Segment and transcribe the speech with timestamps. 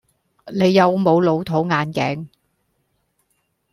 [0.47, 2.27] 你有冇老土眼鏡?